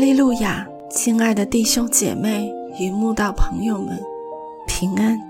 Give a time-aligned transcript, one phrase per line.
[0.00, 4.02] 利路亚亲爱的弟兄姐妹与慕道朋友们，
[4.66, 5.20] 平安！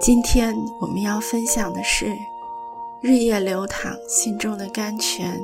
[0.00, 2.06] 今天我们要分享的是
[3.02, 5.38] 《日夜流淌心中的甘泉》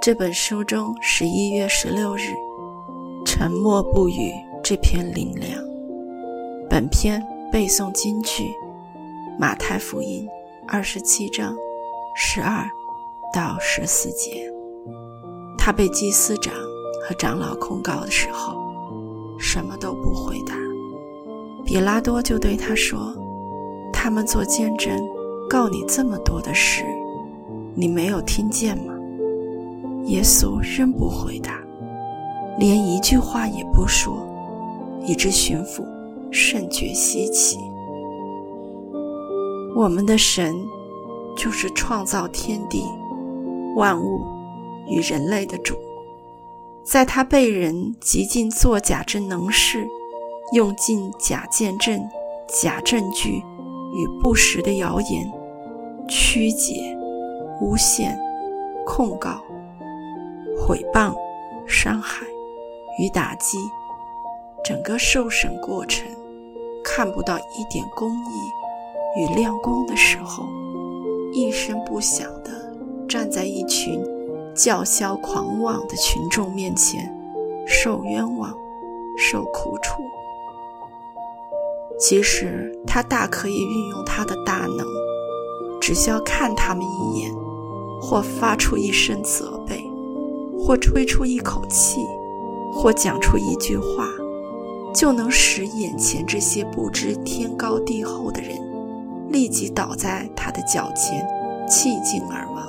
[0.00, 2.32] 这本书中十一月十六日
[3.26, 4.32] “沉默不语”
[4.64, 5.52] 这篇灵粮。
[6.70, 7.22] 本篇
[7.52, 8.44] 背诵金句：
[9.38, 10.26] 马太福音
[10.66, 11.54] 二十七章
[12.16, 12.66] 十二
[13.30, 14.50] 到十四节。
[15.58, 16.54] 他被祭司长
[17.06, 18.62] 和长老控告的时候。
[19.36, 20.54] 什么都不回答，
[21.64, 23.12] 比拉多就对他说
[23.92, 24.96] ：“他们做见证，
[25.50, 26.84] 告你这么多的事，
[27.74, 28.94] 你没有听见吗？”
[30.06, 31.60] 耶稣仍不回答，
[32.58, 34.24] 连一句话也不说，
[35.04, 35.84] 以致巡抚
[36.30, 37.58] 甚觉稀奇。
[39.76, 40.54] 我们的神
[41.36, 42.84] 就是创造天地
[43.74, 44.24] 万物
[44.88, 45.74] 与人类的主。
[46.84, 49.86] 在他被人极尽作假之能事，
[50.52, 52.06] 用尽假见证、
[52.46, 55.32] 假证据与不实的谣言，
[56.06, 56.96] 曲解、
[57.60, 58.16] 诬陷、
[58.86, 59.42] 控告、
[60.58, 61.14] 毁谤、
[61.66, 62.26] 伤害
[63.00, 63.58] 与打击，
[64.62, 66.06] 整个受审过程
[66.84, 70.44] 看不到一点公义与亮光的时候，
[71.32, 72.50] 一声不响地
[73.08, 74.04] 站在一群。
[74.54, 77.12] 叫嚣狂妄的群众面前，
[77.66, 78.54] 受冤枉，
[79.16, 80.02] 受苦楚。
[81.98, 84.86] 其实他大可以运用他的大能，
[85.80, 87.30] 只需要看他们一眼，
[88.00, 89.84] 或发出一声责备，
[90.58, 92.00] 或吹出一口气，
[92.72, 94.08] 或讲出一句话，
[94.94, 98.50] 就能使眼前这些不知天高地厚的人
[99.30, 101.26] 立即倒在他的脚前，
[101.68, 102.64] 气尽而亡。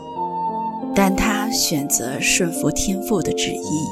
[0.95, 3.87] 但他他选择顺服天父的旨意，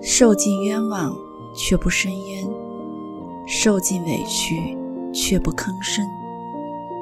[0.00, 1.12] 受尽冤枉
[1.56, 2.48] 却不伸冤，
[3.48, 4.78] 受尽委屈
[5.12, 6.06] 却不吭声，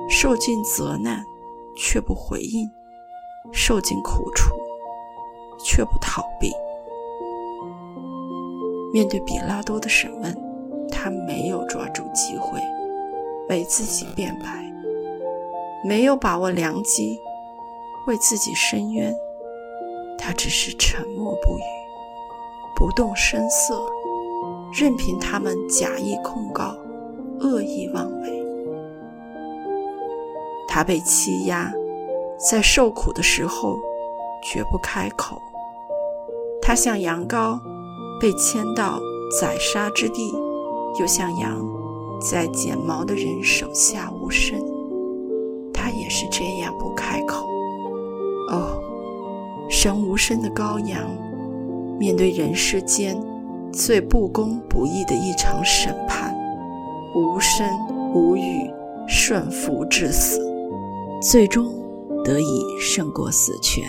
[0.08, 1.22] 受尽责难
[1.76, 2.70] 却不回应，
[3.52, 4.54] 受尽苦楚
[5.62, 6.50] 却不逃避。
[8.94, 10.34] 面对比拉多的审问，
[10.90, 12.58] 他没有抓住机会
[13.50, 14.72] 为自己辩白，
[15.84, 17.20] 没有把握良机。
[18.06, 19.14] 为自己伸冤，
[20.20, 21.62] 他只是沉默不语，
[22.76, 23.80] 不动声色，
[24.78, 26.76] 任凭他们假意控告、
[27.40, 28.44] 恶意妄为。
[30.68, 31.72] 他被欺压，
[32.38, 33.76] 在受苦的时候
[34.44, 35.40] 绝不开口。
[36.62, 37.58] 他像羊羔
[38.20, 39.00] 被牵到
[39.40, 40.32] 宰杀之地，
[41.00, 41.58] 又像羊
[42.20, 44.56] 在剪毛的人手下无声。
[45.72, 47.48] 他也是这样不开口。
[48.50, 48.80] 哦，
[49.70, 51.08] 神无声的羔羊，
[51.96, 53.16] 面对人世间
[53.72, 56.36] 最不公不义的一场审判，
[57.14, 57.64] 无声
[58.12, 58.68] 无语，
[59.06, 60.40] 顺服至死，
[61.22, 61.72] 最终
[62.24, 63.84] 得以胜过死权，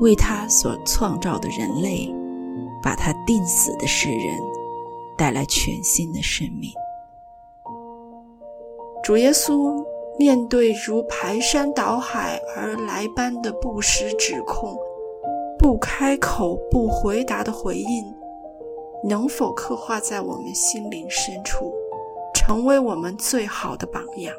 [0.00, 2.14] 为他所创造的人类，
[2.82, 4.38] 把他定死的世人
[5.16, 6.70] 带来全新的生命。
[9.02, 9.82] 主耶稣。
[10.18, 14.76] 面对如排山倒海而来般的不实指控，
[15.58, 18.14] 不开口、不回答的回应，
[19.04, 21.72] 能否刻画在我们心灵深处，
[22.34, 24.34] 成为我们最好的榜样？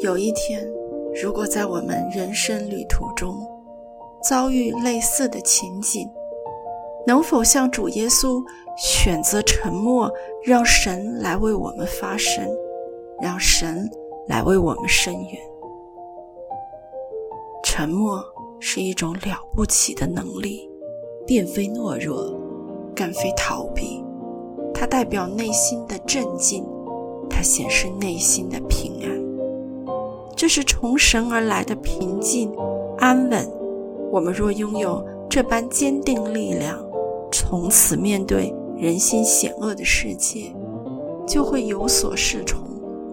[0.00, 0.66] 有一天，
[1.22, 3.36] 如果在我们人生旅途中
[4.22, 6.10] 遭遇类似的情景，
[7.06, 8.42] 能否像主耶稣
[8.76, 10.10] 选择沉默，
[10.42, 12.48] 让神来为我们发声，
[13.20, 13.88] 让神？
[14.30, 15.42] 来为我们伸冤。
[17.64, 18.24] 沉默
[18.60, 20.70] 是一种了不起的能力，
[21.26, 22.32] 并非懦弱，
[22.94, 24.04] 更非逃避。
[24.72, 26.64] 它代表内心的镇静，
[27.28, 29.10] 它显示内心的平安。
[30.36, 32.54] 这是从神而来的平静、
[32.98, 33.44] 安稳。
[34.12, 36.78] 我们若拥有这般坚定力量，
[37.32, 40.54] 从此面对人心险恶的世界，
[41.26, 42.69] 就会有所适从。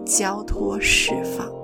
[0.08, 1.57] 交托释放。